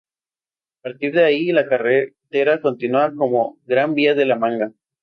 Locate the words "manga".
4.35-4.73